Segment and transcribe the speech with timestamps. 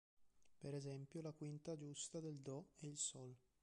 [0.61, 3.35] Per esempio, la quinta giusta del Do è il Sol.